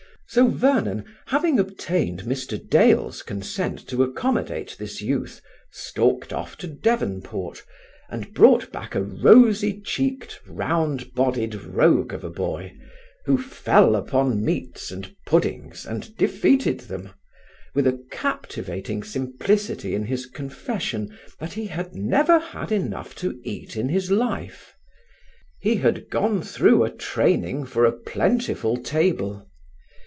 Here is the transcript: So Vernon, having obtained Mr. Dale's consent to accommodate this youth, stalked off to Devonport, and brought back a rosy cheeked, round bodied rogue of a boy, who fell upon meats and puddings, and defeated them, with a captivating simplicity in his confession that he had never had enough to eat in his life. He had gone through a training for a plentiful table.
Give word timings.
So 0.33 0.47
Vernon, 0.47 1.03
having 1.25 1.59
obtained 1.59 2.21
Mr. 2.23 2.57
Dale's 2.57 3.21
consent 3.21 3.85
to 3.89 4.01
accommodate 4.01 4.77
this 4.79 5.01
youth, 5.01 5.41
stalked 5.73 6.31
off 6.31 6.55
to 6.59 6.67
Devonport, 6.67 7.63
and 8.09 8.33
brought 8.33 8.71
back 8.71 8.95
a 8.95 9.03
rosy 9.03 9.81
cheeked, 9.81 10.39
round 10.47 11.13
bodied 11.13 11.55
rogue 11.55 12.13
of 12.13 12.23
a 12.23 12.29
boy, 12.29 12.73
who 13.25 13.37
fell 13.37 13.93
upon 13.93 14.41
meats 14.41 14.89
and 14.89 15.13
puddings, 15.25 15.85
and 15.85 16.15
defeated 16.15 16.79
them, 16.79 17.09
with 17.75 17.85
a 17.85 18.01
captivating 18.09 19.03
simplicity 19.03 19.93
in 19.93 20.05
his 20.05 20.25
confession 20.27 21.13
that 21.41 21.51
he 21.55 21.65
had 21.65 21.93
never 21.93 22.39
had 22.39 22.71
enough 22.71 23.13
to 23.15 23.37
eat 23.43 23.75
in 23.75 23.89
his 23.89 24.09
life. 24.09 24.75
He 25.59 25.75
had 25.75 26.09
gone 26.09 26.41
through 26.41 26.85
a 26.85 26.89
training 26.89 27.65
for 27.65 27.83
a 27.83 27.91
plentiful 27.91 28.77
table. 28.77 29.45